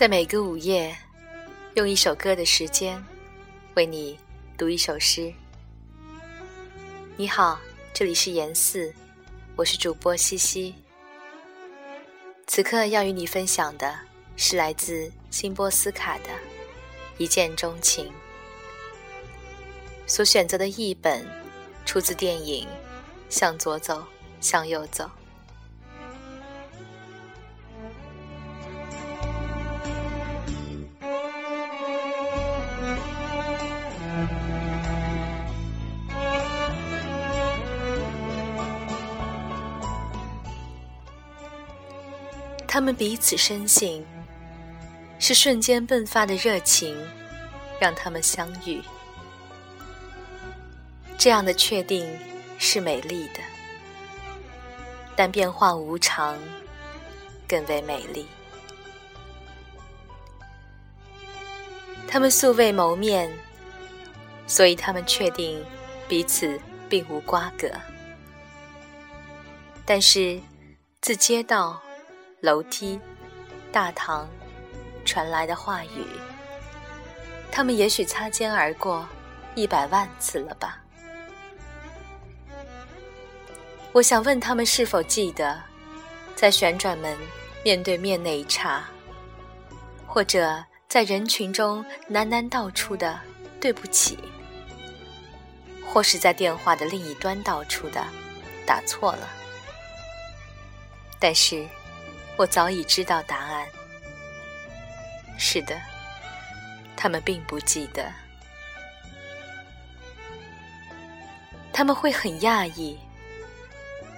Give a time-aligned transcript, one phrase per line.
[0.00, 0.96] 在每个午夜，
[1.74, 3.04] 用一首歌的时间，
[3.74, 4.18] 为你
[4.56, 5.30] 读一首诗。
[7.18, 7.60] 你好，
[7.92, 8.94] 这里是言四，
[9.56, 10.74] 我是主播西西。
[12.46, 13.94] 此刻要与你分享的
[14.36, 16.30] 是来自辛波斯卡的
[17.18, 18.06] 《一见钟情》。
[20.06, 21.26] 所选择的译本
[21.84, 22.66] 出自电影
[23.28, 24.02] 《向左走，
[24.40, 25.04] 向右走》。
[42.72, 44.06] 他们彼此深信，
[45.18, 46.96] 是瞬间迸发的热情
[47.80, 48.80] 让他们相遇。
[51.18, 52.08] 这样的确定
[52.58, 53.40] 是美丽的，
[55.16, 56.38] 但变化无常
[57.48, 58.24] 更为美丽。
[62.06, 63.28] 他们素未谋面，
[64.46, 65.60] 所以他们确定
[66.08, 66.56] 彼此
[66.88, 67.68] 并无瓜葛。
[69.84, 70.40] 但是
[71.00, 71.82] 自街道。
[72.40, 72.98] 楼梯、
[73.70, 74.26] 大堂
[75.04, 76.06] 传来的话语，
[77.52, 79.06] 他们也许擦肩而过
[79.54, 80.80] 一百万次了吧？
[83.92, 85.60] 我想问他们是否记得，
[86.34, 87.14] 在旋转门
[87.62, 88.84] 面对面那一刹，
[90.06, 93.20] 或者在人群中喃喃道出的
[93.60, 94.18] “对不起”，
[95.86, 98.02] 或是在电话的另一端道出的
[98.64, 99.28] “打错了”，
[101.20, 101.68] 但是。
[102.40, 103.68] 我早已知道答案。
[105.36, 105.78] 是的，
[106.96, 108.10] 他们并不记得。
[111.70, 112.98] 他们会很讶异，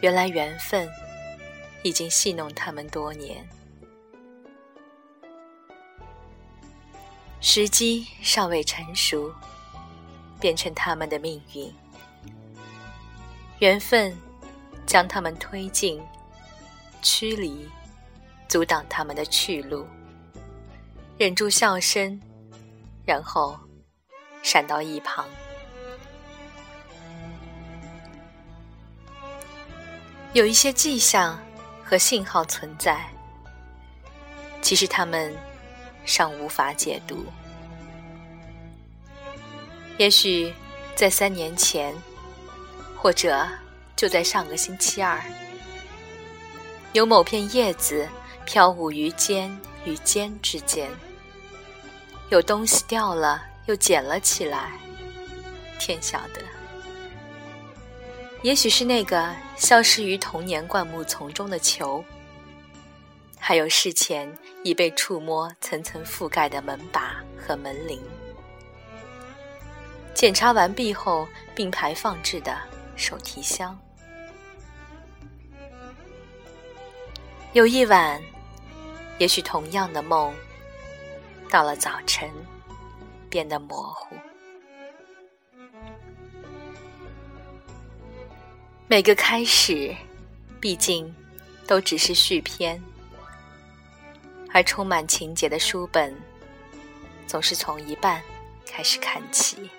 [0.00, 0.88] 原来缘分
[1.82, 3.44] 已经戏弄他们多年，
[7.40, 9.34] 时机尚未成熟，
[10.38, 11.74] 变成他们的命运。
[13.58, 14.16] 缘分
[14.86, 16.00] 将他们推进，
[17.02, 17.68] 驱离。
[18.48, 19.86] 阻挡他们的去路，
[21.18, 22.20] 忍住笑声，
[23.04, 23.58] 然后
[24.42, 25.26] 闪到一旁。
[30.34, 31.40] 有一些迹象
[31.82, 33.08] 和信号存在，
[34.62, 35.34] 其实他们
[36.04, 37.24] 尚无法解读。
[39.96, 40.52] 也许
[40.94, 41.94] 在三年前，
[42.96, 43.48] 或者
[43.96, 45.20] 就在上个星期二，
[46.92, 48.08] 有某片叶子。
[48.46, 49.50] 飘舞于肩
[49.84, 50.90] 与肩之间，
[52.30, 54.72] 有东西掉了又捡了起来，
[55.78, 56.42] 天晓得。
[58.42, 62.04] 也许是那个消失于童年灌木丛中的球，
[63.38, 64.30] 还有事前
[64.62, 68.00] 已被触摸、层层覆盖的门把和门铃。
[70.12, 72.56] 检查完毕后并排放置的
[72.96, 73.76] 手提箱，
[77.54, 78.22] 有一晚。
[79.18, 80.34] 也许同样的梦，
[81.48, 82.28] 到了早晨
[83.30, 84.16] 变得模糊。
[88.88, 89.94] 每个开始，
[90.60, 91.14] 毕竟
[91.66, 92.82] 都只是续篇，
[94.52, 96.14] 而充满情节的书本，
[97.26, 98.20] 总是从一半
[98.66, 99.70] 开始看起。